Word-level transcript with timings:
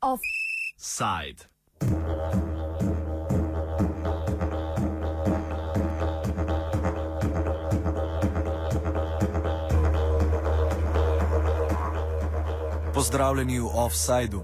Offside. 0.00 1.42
Pozdravljeni 12.94 13.60
v 13.60 13.66
Offsideu. 13.74 14.42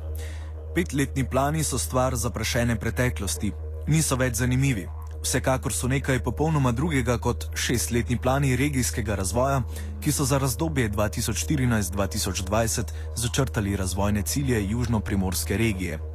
Petletni 0.75 1.31
plani 1.31 1.65
so 1.65 1.79
stvar 1.79 2.17
zaprašene 2.17 2.77
preteklosti, 2.77 3.53
niso 3.87 4.17
več 4.17 4.35
zanimivi. 4.35 4.89
Vsekakor 5.25 5.73
so 5.73 5.89
nekaj 5.89 6.19
popolnoma 6.23 6.73
drugega 6.73 7.19
kot 7.19 7.47
šestletni 7.57 8.19
plani 8.21 8.57
regijskega 8.57 9.15
razvoja, 9.15 9.63
ki 10.05 10.13
so 10.13 10.25
za 10.25 10.39
razdobje 10.39 10.91
2014-2020 10.91 12.93
začrtali 13.17 13.77
razvojne 13.77 14.23
cilje 14.23 14.71
južno-primorske 14.71 15.57
regije. 15.57 16.14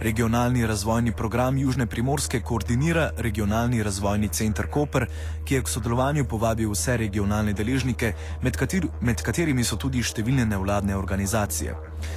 Regionalni 0.00 0.66
razvojni 0.66 1.12
program 1.12 1.58
Južne 1.58 1.86
Primorske 1.86 2.40
koordinira 2.40 3.10
Regionalni 3.16 3.82
razvojni 3.82 4.28
center 4.28 4.66
Koper, 4.70 5.06
ki 5.44 5.54
je 5.54 5.62
k 5.62 5.68
sodelovanju 5.68 6.24
povabil 6.24 6.70
vse 6.70 6.96
regionalne 6.96 7.52
deležnike, 7.52 8.12
med, 8.42 8.56
kater, 8.56 8.86
med 9.00 9.22
katerimi 9.22 9.64
so 9.64 9.76
tudi 9.76 10.02
številne 10.02 10.46
nevladne 10.46 10.96
organizacije. 10.96 11.74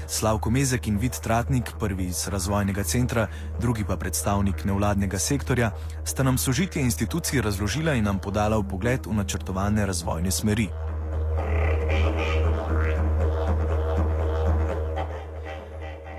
Slavko 0.07 0.49
Mezek 0.49 0.87
in 0.87 0.99
Vid 1.01 1.19
Tratnik, 1.23 1.73
prvi 1.79 2.07
iz 2.11 2.27
razvojnega 2.27 2.83
centra, 2.83 3.27
drugi 3.59 3.83
pa 3.83 3.97
predstavnik 3.97 4.65
nevladnega 4.65 5.19
sektorja, 5.19 5.71
sta 6.05 6.23
nam 6.23 6.37
sožitje 6.37 6.81
institucij 6.81 7.41
razložila 7.41 7.93
in 7.93 8.03
nam 8.03 8.19
podala 8.19 8.57
v 8.57 8.67
pogled 8.69 9.07
v 9.07 9.19
načrtovane 9.19 9.85
razvojne 9.85 10.31
smeri. 10.31 10.69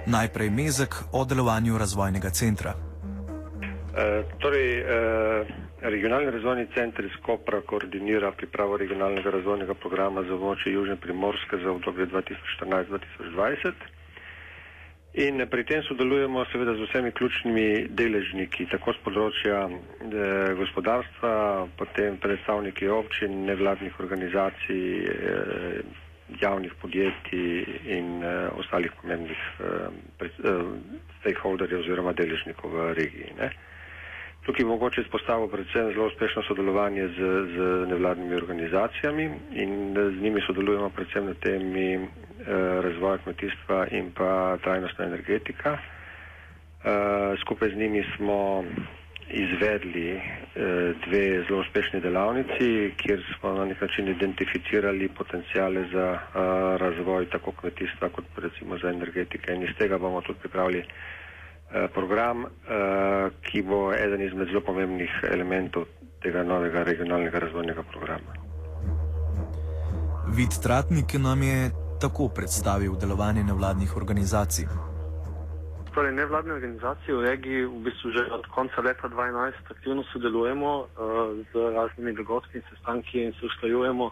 Najprej 0.07 0.51
mezek 0.51 0.95
o 1.13 1.25
delovanju 1.25 1.79
razvojnega 1.79 2.31
centra. 2.31 2.75
E, 3.97 4.23
torej, 4.39 4.79
e, 4.79 4.85
regionalni 5.81 6.31
razvojni 6.31 6.67
center 6.75 7.05
iz 7.05 7.17
Kopra 7.23 7.61
koordinira 7.61 8.33
pripravo 8.33 8.77
regionalnega 8.77 9.31
razvojnega 9.31 9.75
programa 9.75 10.23
za 10.23 10.35
območje 10.35 10.73
Južne 10.73 10.97
Primorske 10.97 11.57
za 11.65 11.71
obdobje 11.71 12.07
2014-2020. 12.07 13.73
In 15.15 15.47
pri 15.51 15.65
tem 15.65 15.83
sodelujemo 15.87 16.45
seveda 16.53 16.75
z 16.75 16.89
vsemi 16.89 17.13
ključnimi 17.13 17.87
deležniki, 17.89 18.67
tako 18.67 18.93
z 18.93 19.03
področja 19.05 19.59
eh, 19.71 20.55
gospodarstva, 20.59 21.35
potem 21.79 22.17
predstavniki 22.19 22.89
občin, 22.91 23.45
nevladnih 23.47 24.01
organizacij, 24.03 24.83
eh, 25.07 26.04
javnih 26.41 26.73
podjetij 26.81 27.65
in 27.87 28.23
uh, 28.25 28.59
ostalih 28.59 28.93
pomembnih 29.01 29.39
uh, 29.61 29.67
stakeholderjev 31.21 31.81
oziroma 31.81 32.13
deležnikov 32.13 32.71
v 32.73 32.93
regiji. 32.95 33.33
Ne. 33.39 33.51
Tukaj 34.45 34.65
mogoče 34.65 35.01
izpostavil 35.01 35.49
predvsem 35.49 35.93
zelo 35.93 36.07
uspešno 36.07 36.43
sodelovanje 36.43 37.09
z, 37.09 37.19
z 37.49 37.57
nevladnimi 37.89 38.35
organizacijami 38.35 39.25
in 39.53 39.71
z 39.95 40.23
njimi 40.23 40.41
sodelujemo 40.47 40.91
predvsem 40.91 41.27
na 41.27 41.35
temi 41.35 41.97
uh, 41.97 42.09
razvoja 42.85 43.19
kmetijstva 43.19 43.87
in 43.91 44.13
pa 44.13 44.57
trajnostna 44.63 45.05
energetika. 45.05 45.79
Uh, 46.85 46.91
skupaj 47.41 47.69
z 47.71 47.77
njimi 47.77 48.05
smo 48.17 48.65
izvedli 49.31 50.11
eh, 50.11 50.21
dve 51.07 51.45
zelo 51.49 51.61
uspešni 51.61 52.01
delavnici, 52.01 52.95
kjer 52.97 53.23
smo 53.39 53.53
na 53.53 53.65
nek 53.65 53.81
način 53.81 54.09
identificirali 54.09 55.09
potencijale 55.09 55.85
za 55.93 56.07
eh, 56.13 56.39
razvoj 56.79 57.31
tako 57.31 57.53
kmetijstva 57.53 58.09
kot 58.09 58.25
recimo 58.37 58.79
za 58.79 58.89
energetike 58.89 59.53
in 59.53 59.63
iz 59.63 59.75
tega 59.79 59.99
bomo 59.99 60.21
tudi 60.21 60.39
pripravili 60.39 60.79
eh, 60.79 61.89
program, 61.95 62.45
ki 63.43 63.63
bo 63.63 63.93
eden 63.95 64.23
izmed 64.23 64.49
zelo 64.49 64.61
pomembnih 64.61 65.11
elementov 65.33 65.85
tega 66.23 66.43
novega 66.43 66.83
regionalnega 66.83 67.39
razvojnega 67.39 67.83
programa. 67.83 68.31
Vid 70.37 70.51
Tratnik 70.63 71.15
nam 71.19 71.43
je 71.43 71.71
tako 72.01 72.29
predstavil 72.29 72.97
delovanje 73.01 73.45
nevladnih 73.45 73.97
organizacij. 73.97 74.94
Torej, 75.95 76.11
nevladne 76.13 76.59
organizacije 76.59 77.15
v 77.15 77.23
regiji 77.23 77.71
v 77.71 77.87
bistvu 77.87 78.11
že 78.11 78.27
od 78.35 78.47
konca 78.51 78.83
leta 78.83 79.07
2012 79.07 79.71
aktivno 79.71 80.03
sodelujemo 80.11 80.71
uh, 80.83 80.87
z 81.47 81.53
raznimi 81.55 82.13
dogodki 82.19 82.59
in 82.59 82.65
sestanki 82.67 83.23
in 83.23 83.33
se 83.39 83.47
usklajujemo 83.47 84.11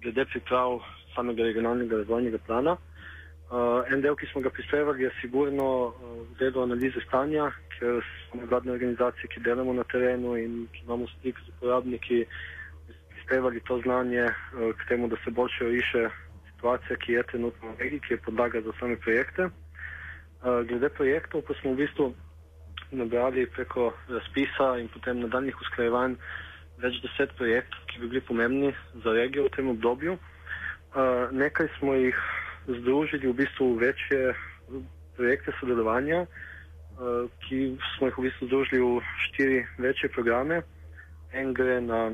glede 0.00 0.24
priprav 0.24 0.80
samega 1.14 1.42
regionalnega 1.44 1.96
razvojnega 1.96 2.38
plana. 2.46 2.76
Uh, 3.52 3.84
en 3.92 4.00
del, 4.00 4.16
ki 4.16 4.26
smo 4.32 4.40
ga 4.40 4.50
prispevali, 4.50 5.04
je 5.04 5.12
sigurno 5.20 5.68
uh, 5.92 5.92
delo 6.40 6.64
analize 6.64 7.04
stanja, 7.04 7.52
ker 7.76 8.00
smo 8.24 8.40
nevladne 8.40 8.72
organizacije, 8.72 9.28
ki 9.28 9.44
delamo 9.44 9.76
na 9.76 9.84
terenu 9.84 10.36
in 10.36 10.64
ki 10.72 10.88
imamo 10.88 11.12
stik 11.18 11.36
z 11.44 11.52
uporabniki, 11.52 12.24
prispevali 13.12 13.60
to 13.68 13.80
znanje 13.84 14.24
uh, 14.24 14.72
k 14.80 14.88
temu, 14.88 15.12
da 15.12 15.16
se 15.24 15.30
boljše 15.30 15.64
riše 15.64 16.08
situacija, 16.54 16.96
ki 16.96 17.12
je 17.12 17.22
trenutno 17.22 17.76
v 17.76 17.80
regiji, 17.84 18.00
ki 18.00 18.14
je 18.14 18.24
podlaga 18.24 18.64
za 18.64 18.72
same 18.80 18.96
projekte. 18.96 19.52
Eh, 19.52 19.67
glede 20.42 20.88
projektov, 20.94 21.42
pa 21.42 21.54
smo 21.58 21.72
v 21.74 21.82
bistvu 21.82 22.14
nabrali 22.90 23.46
preko 23.46 23.92
razpisa 24.08 24.78
in 24.78 24.88
potem 24.88 25.20
nadaljnih 25.20 25.56
usklajevanj 25.60 26.14
več 26.82 27.00
deset 27.02 27.32
projektov, 27.38 27.80
ki 27.90 28.00
bi 28.02 28.10
bili 28.12 28.22
pomembni 28.24 28.70
za 29.04 29.12
regijo 29.12 29.48
v 29.48 29.54
tem 29.56 29.70
obdobju. 29.74 30.14
Uh, 30.18 31.28
nekaj 31.34 31.68
smo 31.78 31.94
jih 31.98 32.16
združili 32.68 33.28
v 33.28 33.36
bistvu 33.42 33.74
v 33.74 33.80
večje 33.82 34.20
projekte 35.18 35.52
sodelovanja, 35.58 36.22
uh, 36.24 37.26
ki 37.44 37.76
smo 37.96 38.08
jih 38.08 38.18
v 38.18 38.26
bistvu 38.28 38.48
združili 38.48 38.80
v 38.80 39.02
štiri 39.26 39.58
večje 39.78 40.12
programe. 40.14 40.62
En 41.34 41.52
gre 41.52 41.80
na 41.84 42.08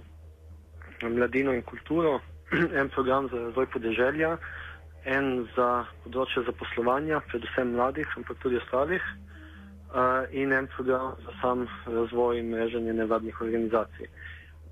mladino 1.03 1.55
in 1.55 1.63
kulturo, 1.63 2.19
en 2.81 2.89
program 2.91 3.29
za 3.29 3.39
razvoj 3.51 3.71
podeželja, 3.71 4.39
en 5.05 5.47
za 5.57 5.85
področje 6.05 6.45
zaposlovanja, 6.47 7.21
predvsem 7.29 7.75
mladih, 7.75 8.09
ampak 8.17 8.39
tudi 8.43 8.57
ostalih, 8.61 9.05
uh, 9.93 10.25
in 10.33 10.53
en 10.53 10.67
program 10.67 11.13
za 11.25 11.35
sam 11.41 11.67
razvoj 11.87 12.39
in 12.39 12.49
mreženje 12.51 12.93
nevladnih 12.93 13.41
organizacij. 13.41 14.09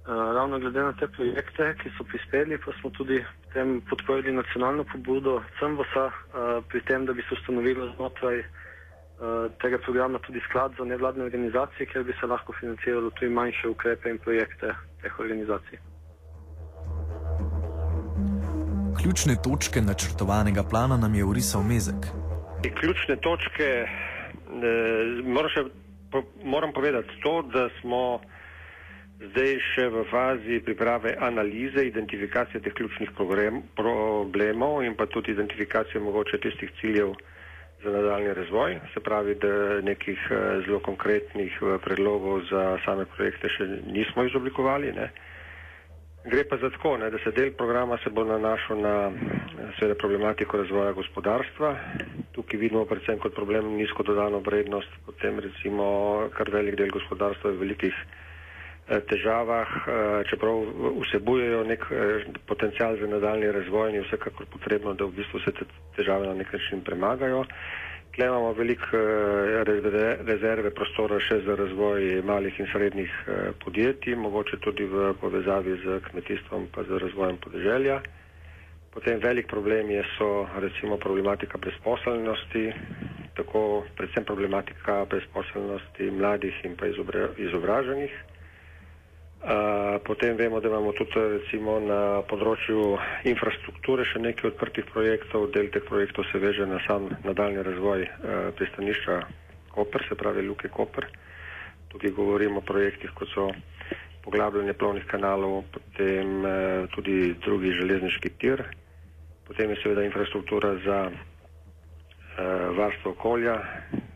Uh, 0.03 0.33
ravno 0.35 0.59
glede 0.59 0.83
na 0.83 0.93
te 0.99 1.07
projekte, 1.07 1.75
ki 1.79 1.93
so 1.97 2.05
prispeli, 2.05 2.59
pa 2.59 2.73
smo 2.81 2.91
tudi 2.91 3.21
tem 3.53 3.81
podprli 3.87 4.33
nacionalno 4.35 4.85
pobudo 4.85 5.37
CMVSA 5.61 6.07
uh, 6.09 6.15
pri 6.69 6.81
tem, 6.89 7.07
da 7.07 7.13
bi 7.13 7.23
se 7.23 7.37
ustanovilo 7.37 7.93
znotraj 7.95 8.41
uh, 8.41 9.47
tega 9.63 9.79
programa 9.79 10.19
tudi 10.19 10.41
sklad 10.49 10.75
za 10.79 10.85
nevladne 10.85 11.25
organizacije, 11.25 11.87
kjer 11.87 12.05
bi 12.05 12.17
se 12.21 12.27
lahko 12.27 12.57
financiralo 12.61 13.11
tudi 13.11 13.31
manjše 13.31 13.69
ukrepe 13.69 14.11
in 14.11 14.19
projekte 14.19 14.75
teh 15.03 15.21
organizacij. 15.21 15.92
Ključne 19.03 19.35
točke 19.45 19.81
načrtovanega 19.81 20.63
plana 20.71 20.97
nam 20.97 21.15
je 21.15 21.25
urisal 21.25 21.63
Mezek. 21.63 22.07
Ključne 22.81 23.17
točke, 23.17 23.67
eh, 23.83 25.49
še, 25.55 25.65
po, 26.13 26.23
moram 26.45 26.73
povedati 26.73 27.19
to, 27.23 27.43
da 27.43 27.65
smo 27.81 28.21
zdaj 29.19 29.59
še 29.73 29.89
v 29.89 30.05
fazi 30.11 30.61
priprave 30.63 31.17
analize, 31.19 31.83
identifikacije 31.83 32.63
teh 32.63 32.73
ključnih 32.79 33.11
problem, 33.19 33.63
problemov 33.75 34.85
in 34.87 34.95
pa 34.95 35.07
tudi 35.07 35.35
identifikacije 35.35 36.01
mogoče 36.01 36.39
tistih 36.39 36.71
ciljev 36.81 37.17
za 37.83 37.91
nadaljni 37.91 38.35
razvoj. 38.39 38.79
Se 38.95 39.01
pravi, 39.01 39.35
da 39.35 39.83
nekih 39.83 40.31
eh, 40.31 40.63
zelo 40.67 40.79
konkretnih 40.79 41.59
eh, 41.59 41.79
predlogov 41.83 42.47
za 42.55 42.79
same 42.87 43.11
projekte 43.17 43.51
še 43.51 43.67
nismo 43.91 44.31
izoblikovali. 44.31 44.95
Ne. 44.95 45.11
Gre 46.25 46.45
pa 46.45 46.57
za 46.57 46.71
tako, 46.71 46.97
ne, 46.97 47.11
da 47.11 47.19
se 47.19 47.31
del 47.31 47.51
programa 47.53 47.97
se 47.99 48.11
bo 48.11 48.23
nanašal 48.25 48.79
na 48.79 49.11
seveda, 49.75 49.95
problematiko 49.97 50.57
razvoja 50.57 50.93
gospodarstva. 50.93 51.73
Tukaj 52.33 52.61
vidimo 52.61 52.85
predvsem 52.85 53.19
kot 53.19 53.35
problem 53.35 53.73
nizko 53.75 54.03
dodano 54.03 54.39
vrednost, 54.39 54.89
potem 55.07 55.41
recimo 55.41 55.87
kar 56.31 56.51
velik 56.51 56.77
del 56.77 56.91
gospodarstva 56.91 57.51
je 57.51 57.57
v 57.57 57.61
velikih 57.61 57.95
eh, 57.99 59.01
težavah, 59.03 59.67
eh, 59.67 59.91
čeprav 60.31 60.63
vsebujejo 61.03 61.65
nek 61.65 61.87
eh, 61.91 61.99
potencial 62.47 62.97
za 62.97 63.07
nadaljni 63.09 63.51
razvoj 63.53 63.91
in 63.91 63.97
je 63.97 64.03
vsekakor 64.03 64.47
potrebno, 64.47 64.95
da 64.95 65.05
v 65.05 65.19
bistvu 65.19 65.41
se 65.41 65.53
te 65.53 65.67
težave 65.97 66.27
na 66.27 66.35
nek 66.35 66.53
način 66.53 66.81
premagajo. 66.83 67.43
Tle 68.13 68.27
imamo 68.27 68.53
veliko 68.53 68.93
eh, 68.93 69.65
rezerve 70.23 70.71
prostora 70.71 71.17
še 71.19 71.39
za 71.43 71.55
razvoj 71.57 72.03
malih 72.23 72.59
in 72.61 72.69
srednjih 72.69 73.13
eh, 73.25 73.37
podjetij, 73.57 74.17
mogoče 74.17 74.59
tudi 74.59 74.85
v 74.87 75.15
povezavi 75.17 75.79
z 75.79 75.97
kmetijstvom 76.03 76.67
pa 76.69 76.85
z 76.85 77.01
razvojem 77.01 77.39
podeželja. 77.39 78.03
Potem 78.93 79.17
velik 79.19 79.49
problem 79.49 79.89
je 79.91 80.03
so 80.13 80.29
recimo 80.57 80.99
problematika 80.99 81.57
brezposelnosti, 81.59 82.67
tako 83.33 83.63
predvsem 83.97 84.25
problematika 84.25 84.99
brezposelnosti 85.07 86.11
mladih 86.13 86.61
in 86.65 86.77
pa 86.77 86.91
izobraženih. 87.39 88.13
Potem 90.05 90.37
vemo, 90.37 90.61
da 90.61 90.69
imamo 90.69 90.93
tudi 90.95 91.19
recimo 91.19 91.81
na 91.81 91.99
področju 92.23 92.83
infrastrukture 93.27 94.05
še 94.07 94.21
nekaj 94.21 94.53
odprtih 94.53 94.87
projektov. 94.87 95.49
Del 95.51 95.67
teh 95.69 95.83
projektov 95.83 96.29
se 96.31 96.39
veže 96.39 96.63
na 96.65 96.79
sam 96.87 97.09
nadaljni 97.25 97.63
razvoj 97.63 98.05
pristanišča 98.55 99.17
Koper, 99.69 100.05
se 100.07 100.15
pravi 100.15 100.45
Luke 100.47 100.69
Koper. 100.69 101.09
Tukaj 101.91 102.13
govorimo 102.13 102.59
o 102.59 102.65
projektih, 102.65 103.11
kot 103.13 103.29
so 103.29 103.49
poglabljanje 104.23 104.73
plovnih 104.75 105.07
kanalov, 105.07 105.65
potem 105.71 106.47
tudi 106.89 107.17
drugi 107.37 107.75
železniški 107.75 108.31
tir, 108.39 108.63
potem 109.43 109.71
je 109.71 109.81
seveda 109.83 110.07
infrastruktura 110.07 110.77
za 110.79 111.01
varstvo 112.73 113.11
okolja, 113.11 113.59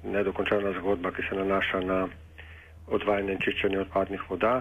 nedokončana 0.05 0.71
zgodba, 0.73 1.11
ki 1.11 1.23
se 1.23 1.35
nanaša 1.35 1.83
na 1.83 1.99
odvajanje 2.89 3.33
in 3.33 3.41
čiščenje 3.41 3.81
odpadnih 3.81 4.23
voda. 4.31 4.55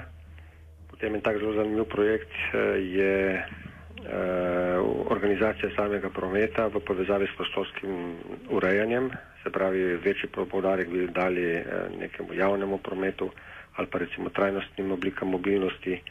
Potem 1.06 1.22
en 1.22 1.22
tak 1.22 1.38
zelo 1.38 1.54
zanimiv 1.54 1.86
projekt 1.86 2.34
eh, 2.34 2.82
je 2.82 3.14
uh, 3.38 4.82
organizacija 5.14 5.70
samega 5.78 6.10
prometa 6.10 6.66
v 6.66 6.82
povezavi 6.82 7.28
s 7.30 7.38
prostorskim 7.38 8.18
urejanjem, 8.50 9.12
se 9.44 9.52
pravi 9.54 10.02
večji 10.02 10.30
povdarek 10.34 10.90
bi 10.90 11.06
dali 11.14 11.62
uh, 11.62 11.94
nekemu 12.00 12.34
javnemu 12.34 12.78
prometu 12.78 13.30
ali 13.76 13.88
pa 13.88 13.98
recimo 14.02 14.30
trajnostnim 14.30 14.92
oblikam 14.92 15.30
mobilnosti. 15.30 16.02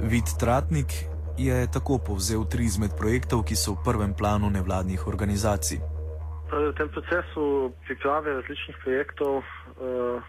Vid 0.00 0.28
Tratnik 0.40 0.92
je 1.38 1.66
tako 1.72 1.96
povzel 1.98 2.44
tri 2.44 2.68
izmed 2.68 2.92
projektov, 2.98 3.48
ki 3.48 3.56
so 3.56 3.72
v 3.72 3.84
prvem 3.88 4.12
planu 4.12 4.52
nevladnih 4.52 5.06
organizacij. 5.08 5.80
V 6.52 6.76
tem 6.76 6.92
procesu 6.92 7.72
priprave 7.88 8.36
različnih 8.36 8.76
projektov 8.84 9.40
uh, 9.40 10.20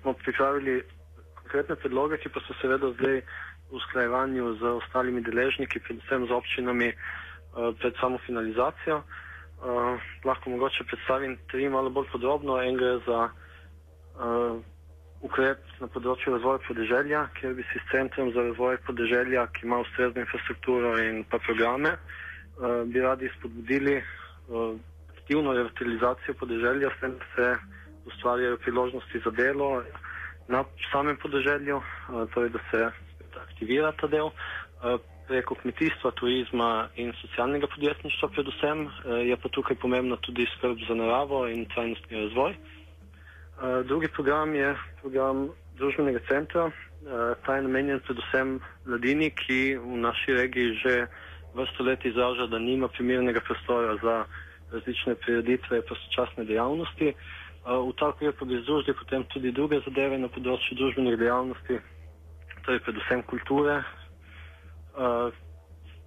smo 0.00 0.12
pripravili 0.12 0.82
konkretne 1.34 1.76
predloge, 1.76 2.18
ki 2.18 2.28
pa 2.28 2.40
so 2.46 2.54
seveda 2.60 2.92
zdaj 2.98 3.22
v 3.70 3.78
usklajevanju 3.78 4.54
z 4.60 4.62
ostalimi 4.82 5.22
deležniki, 5.22 5.82
predvsem 5.86 6.26
z 6.26 6.30
občinami, 6.30 6.92
uh, 6.94 7.74
pred 7.78 7.94
samo 8.00 8.18
finalizacijo. 8.26 9.02
Uh, 9.60 10.00
lahko 10.24 10.50
mogoče 10.50 10.84
predstavim 10.84 11.38
tri 11.50 11.68
malo 11.68 11.90
bolj 11.90 12.08
podrobno. 12.12 12.62
En 12.62 12.76
gre 12.76 12.98
za 13.06 13.20
uh, 13.28 14.56
ukrep 15.20 15.60
na 15.80 15.88
področju 15.92 16.36
razvoja 16.38 16.62
podeželja, 16.64 17.26
kjer 17.36 17.54
bi 17.54 17.66
si 17.68 17.82
s 17.82 17.90
centrom 17.92 18.32
za 18.32 18.46
razvoj 18.46 18.78
podeželja, 18.86 19.46
ki 19.52 19.66
ima 19.66 19.82
ustrezno 19.84 20.24
infrastrukturo 20.24 20.94
in 21.02 21.24
pa 21.28 21.42
programe, 21.44 21.92
uh, 21.92 22.82
bi 22.88 23.04
radi 23.04 23.28
spodbudili 23.36 23.98
uh, 24.00 24.78
aktivno 25.18 25.52
revitalizacijo 25.58 26.34
podeželja, 26.40 26.94
s 26.96 27.00
tem 27.00 27.18
se 27.34 27.52
ustvarjajo 28.06 28.58
priložnosti 28.58 29.20
za 29.24 29.30
delo 29.30 29.82
na 30.48 30.64
samem 30.92 31.16
podeželju, 31.16 31.76
eh, 31.78 32.26
torej 32.34 32.50
da 32.50 32.58
se 32.70 32.90
aktivira 33.46 33.92
ta 33.92 34.06
del. 34.06 34.30
Eh, 34.30 34.98
preko 35.30 35.54
kmetijstva, 35.54 36.10
turizma 36.10 36.88
in 36.96 37.12
socialnega 37.20 37.66
podjetništva, 37.66 38.28
predvsem 38.28 38.86
eh, 38.86 38.90
je 39.30 39.36
pa 39.36 39.48
tukaj 39.48 39.76
pomembna 39.76 40.16
tudi 40.16 40.46
skrb 40.56 40.78
za 40.88 40.94
naravo 40.94 41.46
in 41.48 41.66
trajnostni 41.74 42.20
razvoj. 42.24 42.54
Drugi 43.84 44.08
program 44.08 44.54
je 44.54 44.76
program 45.00 45.50
družbenega 45.76 46.18
centra. 46.28 46.70
Ta 47.44 47.56
je 47.56 47.62
namenjen 47.62 48.00
predvsem 48.00 48.54
mladini, 48.86 49.28
ki 49.30 49.76
v 49.76 49.98
naši 50.00 50.32
regiji 50.32 50.78
že 50.80 50.94
vrsto 51.54 51.84
let 51.84 52.04
izraža, 52.04 52.46
da 52.46 52.58
nima 52.58 52.88
primernega 52.88 53.40
prostora 53.40 53.96
za 54.02 54.24
različne 54.72 55.14
prireditve, 55.14 55.82
pa 55.82 55.94
sočasne 55.94 56.44
dejavnosti. 56.44 57.12
V 57.64 57.92
ta 57.98 58.08
ukrep 58.08 58.38
pa 58.38 58.44
bi 58.44 58.56
združili 58.62 58.96
potem 58.96 59.24
tudi 59.28 59.52
druge 59.52 59.80
zadeve 59.84 60.16
na 60.18 60.28
področju 60.32 60.78
družbenih 60.80 61.18
dejavnosti, 61.20 61.76
torej 62.64 62.80
predvsem 62.86 63.20
kulture, 63.28 63.74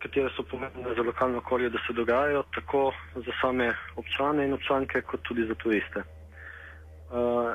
katere 0.01 0.31
so 0.35 0.43
pomembne 0.43 0.95
za 0.97 1.05
lokalno 1.05 1.37
okolje, 1.37 1.69
da 1.69 1.79
se 1.87 1.93
dogajajo 1.93 2.43
tako 2.57 2.91
za 3.15 3.31
same 3.41 3.69
občane 3.95 4.45
in 4.45 4.53
občanke, 4.53 5.01
kot 5.01 5.21
tudi 5.23 5.45
za 5.47 5.55
turiste. 5.55 6.03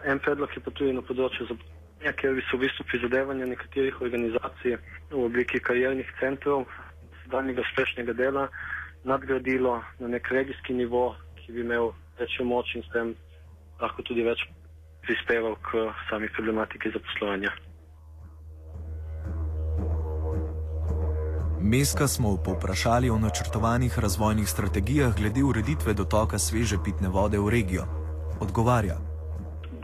En 0.07 0.19
predlog 0.19 0.55
je 0.57 0.63
pa 0.63 0.71
tudi 0.71 0.95
na 0.95 1.03
področju 1.03 1.51
zaposlovanja, 1.51 2.15
kjer 2.23 2.35
bi 2.39 2.43
se 2.47 2.57
v 2.57 2.63
bistvu 2.63 2.85
prizadevanja 2.87 3.47
nekaterih 3.51 4.01
organizacij 4.01 4.79
v 5.11 5.25
obliki 5.27 5.59
kariernih 5.61 6.07
centrov, 6.21 6.69
sedanjega 7.25 7.67
uspešnega 7.67 8.15
dela, 8.15 8.47
nadgradilo 9.05 9.81
na 9.99 10.09
nek 10.15 10.31
regijski 10.31 10.79
nivo, 10.79 11.17
ki 11.43 11.53
bi 11.53 11.67
imel 11.67 11.91
večjo 12.19 12.47
moč 12.47 12.77
in 12.79 12.87
s 12.87 12.95
tem 12.95 13.17
lahko 13.81 14.03
tudi 14.03 14.25
več 14.27 14.43
prispeval 15.07 15.57
k 15.65 15.89
sami 16.11 16.29
problematiki 16.37 16.91
zaposlovanja. 16.93 17.53
Meska 21.61 22.07
smo 22.07 22.37
povprašali 22.45 23.11
o 23.11 23.19
načrtovanih 23.19 23.99
razvojnih 23.99 24.49
strategijah 24.49 25.17
glede 25.17 25.43
ureditve 25.43 25.95
dotoka 25.95 26.39
sveže 26.39 26.77
pitne 26.85 27.09
vode 27.09 27.39
v 27.39 27.51
regijo. 27.51 27.85
Odgovarja. 28.41 28.97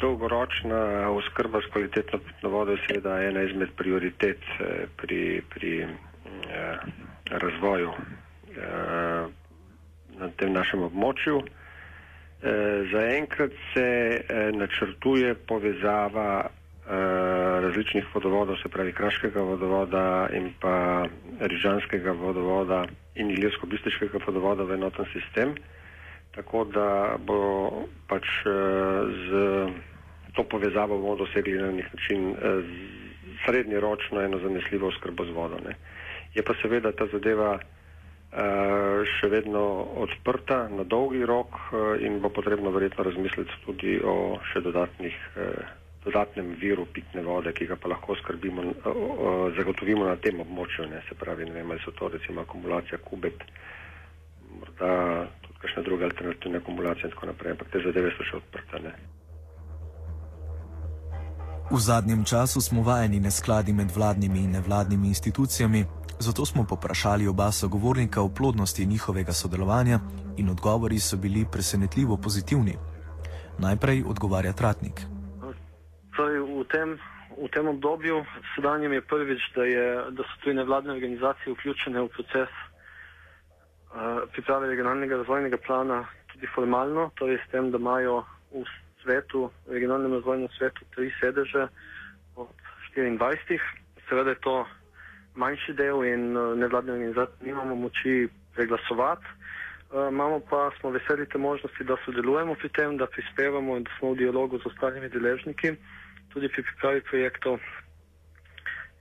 Dolgoročna 0.01 1.11
oskrba 1.11 1.59
s 1.61 1.73
kvalitetno 1.73 2.19
pitno 2.19 2.49
vodo 2.49 2.73
je 2.73 2.79
seveda 2.87 3.19
ena 3.23 3.43
izmed 3.43 3.69
prioritet 3.77 4.39
eh, 4.39 4.87
pri, 4.97 5.43
pri 5.51 5.83
eh, 5.83 6.79
razvoju 7.31 7.91
eh, 7.91 9.27
na 10.19 10.31
tem 10.37 10.53
našem 10.53 10.83
območju. 10.83 11.39
Eh, 11.39 11.64
zaenkrat 12.93 13.53
se 13.75 13.87
eh, 14.29 14.53
načrtuje 14.53 15.35
povezava 15.35 16.45
eh, 16.45 16.91
različnih 17.61 18.05
vodovodov, 18.15 18.57
se 18.63 18.69
pravi 18.69 18.93
Kraškega 18.93 19.41
vodovoda 19.41 20.29
in 20.33 20.53
pa 20.61 21.07
Rižanskega 21.41 22.13
vodovoda 22.13 22.85
in 23.15 23.31
Ilirsko-Bistriškega 23.31 24.21
vodovoda 24.27 24.65
v 24.65 24.75
enoten 24.75 25.07
sistem, 25.13 25.55
tako 26.35 26.65
da 26.65 27.17
bo 27.19 27.71
pač 28.09 28.27
z 29.31 29.31
to 30.35 30.43
povezavo 30.43 30.99
bomo 30.99 31.17
dosegli 31.17 31.55
na 31.59 31.71
nek 31.71 31.93
način 31.95 32.35
srednjeročno 33.47 34.21
eno 34.21 34.39
zanesljivo 34.39 34.89
oskrbo 34.89 35.25
z 35.25 35.31
vodo. 35.31 35.57
Ne. 35.65 35.77
Je 36.35 36.43
pa 36.43 36.55
seveda 36.63 36.93
ta 36.93 37.07
zadeva 37.07 37.59
Eh, 37.59 37.84
še 38.35 39.29
vedno 39.31 39.63
odprta 40.03 40.67
na 40.69 40.83
dolgi 40.83 41.23
rok 41.23 41.55
eh, 41.71 42.07
in 42.07 42.19
bo 42.21 42.31
potrebno 42.35 42.71
verjetno 42.75 43.05
razmisliti 43.07 43.63
tudi 43.65 44.01
o 44.03 44.41
še 44.51 44.61
dodatnih, 44.61 45.15
eh, 45.39 45.67
dodatnem 46.05 46.55
viru 46.59 46.87
pitne 46.91 47.23
vode, 47.23 47.53
ki 47.55 47.69
ga 47.71 47.77
pa 47.81 47.89
lahko 47.89 48.17
skrbimo, 48.19 48.65
zagotovimo 49.57 50.05
na 50.05 50.17
tem 50.21 50.41
območju, 50.43 50.91
ne 50.91 51.01
se 51.09 51.15
pravi, 51.17 51.47
ne 51.49 51.55
vem, 51.57 51.71
ali 51.71 51.81
so 51.81 51.95
to 51.97 52.11
recimo 52.13 52.43
akumulacija 52.43 52.99
kubet, 53.01 53.47
morda 54.59 54.91
tudi 55.47 55.63
kakšne 55.63 55.87
druge 55.87 56.05
alternativne 56.11 56.61
akumulacije 56.61 57.09
in 57.09 57.15
tako 57.17 57.31
naprej, 57.33 57.55
ampak 57.57 57.73
te 57.73 57.81
zadeve 57.87 58.13
so 58.19 58.27
še 58.29 58.37
odprte. 58.43 58.83
Ne. 58.85 58.93
V 61.71 61.81
zadnjem 61.81 62.25
času 62.25 62.61
smo 62.61 62.83
vajeni 62.85 63.21
neskladi 63.21 63.73
med 63.73 63.89
vladnimi 63.89 64.45
in 64.45 64.51
nevladnimi 64.53 65.09
institucijami, 65.09 65.85
zato 66.21 66.45
smo 66.45 66.65
poprašali 66.69 67.29
oba 67.29 67.53
sogovornika 67.53 68.21
o 68.21 68.29
plodnosti 68.29 68.87
njihovega 68.87 69.33
sodelovanja 69.33 69.99
in 70.37 70.51
odgovori 70.51 70.99
so 70.99 71.17
bili 71.17 71.47
presenetljivo 71.53 72.17
pozitivni. 72.17 72.77
Najprej 73.59 74.05
odgovarja 74.07 74.53
Tratnik. 74.53 75.01
Torej, 76.17 76.39
v, 76.41 76.65
tem, 76.69 76.99
v 77.45 77.49
tem 77.49 77.69
obdobju 77.69 78.25
sedanjem 78.55 78.93
je 78.93 79.01
prvič, 79.01 79.43
da, 79.57 79.65
je, 79.65 79.87
da 80.11 80.23
so 80.23 80.35
tudi 80.45 80.57
nevladne 80.57 80.93
organizacije 80.93 81.55
vključene 81.55 82.01
v 82.01 82.09
proces 82.09 82.53
uh, 82.53 84.29
priprave 84.33 84.69
regionalnega 84.69 85.17
razvojnega 85.17 85.57
plana 85.67 86.05
tudi 86.33 86.47
formalno, 86.55 87.11
torej 87.15 87.39
s 87.41 87.51
tem, 87.51 87.71
da 87.71 87.79
imajo 87.79 88.25
v 88.53 88.84
svetu, 89.05 89.51
regionalnem 89.69 90.13
razvojnem 90.13 90.49
svetu, 90.59 90.85
tri 90.95 91.13
sedeže 91.21 91.69
od 92.37 92.49
24. 92.97 93.61
Seveda 94.09 94.31
je 94.31 94.41
to 94.41 94.67
manjši 95.35 95.73
del 95.75 96.05
in 96.05 96.37
uh, 96.37 96.57
nevladne 96.59 96.93
organizacije 96.93 97.47
nimamo 97.47 97.75
moči 97.75 98.29
preglasovati. 98.55 99.27
Uh, 99.91 100.09
imamo 100.11 100.41
pa, 100.51 100.71
smo 100.81 100.91
veseli 100.91 101.29
te 101.29 101.39
možnosti, 101.39 101.85
da 101.85 101.97
sodelujemo 102.05 102.55
pri 102.55 102.69
tem, 102.69 102.97
da 102.97 103.07
prispevamo 103.07 103.77
in 103.77 103.85
da 103.85 103.91
smo 103.99 104.13
v 104.13 104.17
dialogu 104.17 104.59
z 104.59 104.67
ostalimi 104.67 105.09
deležniki, 105.09 105.77
tudi 106.33 106.49
pri 106.49 106.63
pripravi 106.63 107.01
projektov. 107.01 107.59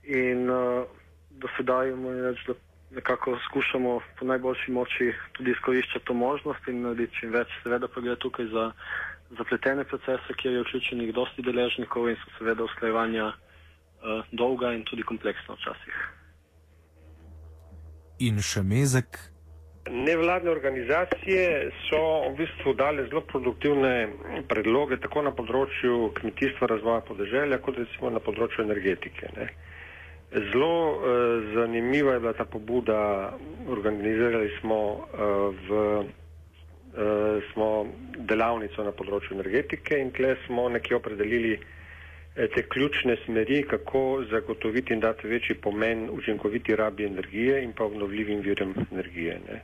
In 0.04 0.50
uh, 0.50 0.84
do 1.30 1.48
sedaj 1.56 1.94
moramo 1.94 2.30
reči, 2.30 2.44
da 2.46 2.54
nekako 2.94 3.38
skušamo 3.48 4.00
po 4.18 4.26
najboljši 4.26 4.72
moči 4.72 5.12
tudi 5.32 5.50
izkoriščati 5.50 6.04
to 6.04 6.14
možnost 6.14 6.68
in 6.68 6.82
narediti 6.82 7.20
čim 7.20 7.32
več. 7.32 7.52
Seveda 7.62 7.88
pa 7.88 8.00
gre 8.00 8.16
tukaj 8.16 8.46
za 8.52 8.70
zapletene 9.38 9.84
procese, 9.84 10.36
kjer 10.36 10.54
je 10.54 10.64
vključenih 10.64 11.14
dosti 11.14 11.42
deležnikov 11.42 12.08
in 12.08 12.16
so 12.22 12.34
seveda 12.38 12.64
usklajevanja 12.64 13.26
uh, 13.28 14.24
dolga 14.32 14.72
in 14.72 14.84
tudi 14.84 15.02
kompleksna 15.02 15.56
včasih. 15.58 16.02
In 18.28 18.38
še 18.42 18.62
mezek. 18.62 19.18
Nevladne 19.90 20.48
organizacije 20.50 21.70
so 21.88 22.00
v 22.30 22.36
bistvu 22.38 22.72
dale 22.78 23.04
zelo 23.10 23.20
produktivne 23.28 24.08
predloge 24.48 24.96
tako 25.02 25.26
na 25.26 25.32
področju 25.36 26.12
kmetijstva, 26.16 26.70
razvoja 26.70 27.02
podeželja, 27.04 27.58
kot 27.60 27.76
recimo 27.82 28.12
na 28.14 28.22
področju 28.24 28.64
energetike. 28.64 29.28
Ne. 29.36 29.50
Zelo 30.34 30.98
eh, 30.98 31.54
zanimiva 31.54 32.12
je 32.12 32.20
bila 32.20 32.32
ta 32.32 32.44
pobuda, 32.44 33.32
organizirali 33.68 34.50
smo, 34.60 35.06
eh, 35.14 35.18
v, 35.68 36.04
eh, 36.96 37.40
smo 37.52 37.86
delavnico 38.18 38.82
na 38.82 38.90
področju 38.90 39.36
energetike 39.38 39.98
in 39.98 40.10
tle 40.10 40.34
smo 40.46 40.66
nekje 40.68 40.96
opredelili 40.96 41.52
eh, 41.54 42.48
te 42.50 42.64
ključne 42.66 43.16
smeri, 43.24 43.62
kako 43.62 44.24
zagotoviti 44.30 44.92
in 44.92 45.00
dati 45.00 45.30
večji 45.30 45.54
pomen 45.54 46.08
učinkoviti 46.10 46.76
rabi 46.76 47.06
energije 47.06 47.62
in 47.62 47.72
pa 47.72 47.84
obnovljivim 47.84 48.42
virem 48.42 48.74
energije. 48.90 49.38
Ne. 49.46 49.60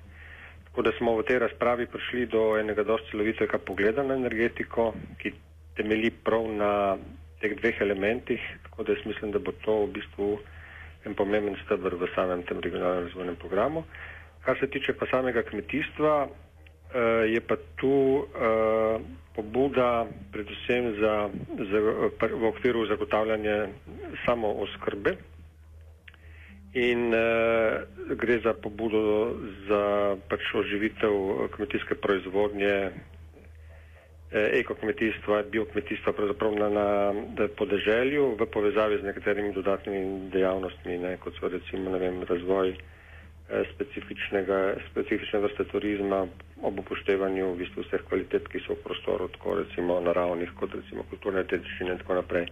Tako 0.69 0.83
da 0.87 0.93
smo 0.99 1.17
v 1.19 1.27
tej 1.27 1.39
razpravi 1.39 1.87
prišli 1.91 2.27
do 2.31 2.45
enega 2.61 2.87
dosti 2.87 3.11
celovitega 3.11 3.59
pogleda 3.59 4.07
na 4.07 4.15
energetiko, 4.15 4.93
ki 5.19 5.35
temeli 5.75 6.12
prav 6.15 6.47
na 6.47 6.73
teh 7.43 7.59
dveh 7.59 7.81
elementih, 7.81 8.41
tako 8.62 8.85
da 8.85 8.95
jaz 8.95 9.07
mislim, 9.07 9.35
da 9.35 9.43
bo 9.43 9.53
to 9.65 9.81
v 9.83 9.93
bistvu 9.99 10.31
en 11.04 11.14
pomemben 11.14 11.57
stebr 11.64 11.95
v 11.95 12.09
samem 12.14 12.42
tem 12.42 12.61
regionalnem 12.61 13.04
razvojnem 13.04 13.37
programu. 13.37 13.85
Kar 14.40 14.59
se 14.59 14.66
tiče 14.66 14.92
pa 14.92 15.07
samega 15.07 15.42
kmetijstva, 15.42 16.14
eh, 16.25 17.00
je 17.26 17.40
pa 17.40 17.57
tu 17.76 17.95
eh, 18.21 19.00
pobuda 19.35 19.90
predvsem 20.33 20.95
za, 20.97 21.14
za, 21.62 21.78
v 22.30 22.45
okviru 22.47 22.87
zagotavljanja 22.87 23.66
samo 24.26 24.52
oskrbe. 24.59 25.16
In 26.73 27.11
uh, 27.11 27.83
gre 28.14 28.38
za 28.38 28.52
pobudo 28.54 29.35
za 29.66 29.83
pač 30.28 30.54
oživitev 30.54 31.11
kmetijske 31.50 31.95
proizvodnje, 31.97 32.75
eh, 32.87 32.92
ekokmetijstva, 34.32 35.42
biokmetijstva, 35.50 36.12
pravzaprav 36.12 36.54
na, 36.54 36.68
na 36.70 37.49
podeželju 37.58 38.37
v 38.38 38.46
povezavi 38.46 39.00
z 39.00 39.02
nekaterimi 39.02 39.52
dodatnimi 39.52 40.30
dejavnostmi, 40.30 40.99
ne, 40.99 41.16
kot 41.16 41.34
so 41.40 41.49
recimo 41.49 41.99
vem, 41.99 42.22
razvoj 42.22 42.70
eh, 42.70 43.64
specifičnega, 43.75 44.76
specifične 44.90 45.40
vrste 45.40 45.66
turizma 45.72 46.26
ob 46.62 46.78
upoštevanju 46.78 47.50
v 47.52 47.58
bistvu 47.64 47.82
vseh 47.82 48.06
kvalitet, 48.06 48.46
ki 48.49 48.62
so 48.62 48.78
v 48.78 48.84
prostoru, 48.87 49.28
tako 49.34 49.58
recimo 49.64 49.99
naravnih, 50.00 50.54
kot 50.60 50.78
recimo 50.78 51.02
kulturne 51.10 51.42
dediščine 51.42 51.96
in 51.96 51.99
tako 52.04 52.22
naprej. 52.22 52.46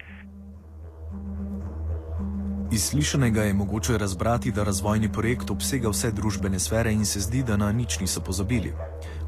Iz 2.72 2.82
slišanega 2.90 3.42
je 3.42 3.54
mogoče 3.54 3.98
razbrati, 3.98 4.50
da 4.52 4.64
razvojni 4.64 5.08
projekt 5.12 5.50
obsega 5.50 5.88
vse 5.88 6.10
družbene 6.12 6.58
sfere 6.58 6.92
in 6.92 7.04
se 7.04 7.20
zdi, 7.20 7.42
da 7.42 7.56
na 7.56 7.72
nič 7.72 8.00
niso 8.00 8.20
pozabili. 8.20 8.72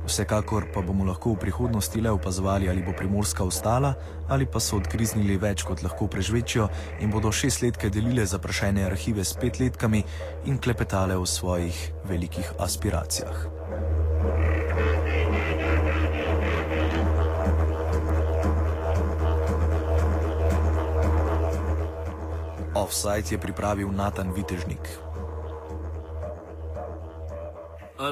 Vsekakor 0.07 0.67
pa 0.75 0.83
bomo 0.83 1.05
lahko 1.05 1.35
v 1.35 1.43
prihodnosti 1.45 2.01
le 2.01 2.11
opazovali, 2.11 2.69
ali 2.69 2.83
bo 2.83 2.93
primorska 2.97 3.45
ostala, 3.45 3.95
ali 4.29 4.47
pa 4.47 4.61
so 4.61 4.77
odkriznili 4.81 5.37
več, 5.37 5.63
kot 5.63 5.83
lahko 5.83 6.09
prežvečijo 6.09 6.69
in 7.01 7.11
bodo 7.11 7.33
šestletke 7.33 7.91
delile 7.91 8.27
zaprašene 8.27 8.85
arhive 8.89 9.25
s 9.25 9.37
petletkami 9.37 10.03
in 10.47 10.59
klepetale 10.59 11.17
o 11.17 11.27
svojih 11.27 11.93
velikih 12.09 12.53
aspiracijah. 12.59 13.47
Offside 22.75 23.31
je 23.31 23.39
pripravil 23.39 23.93
Natan 23.93 24.33
Vitežnik. 24.33 25.10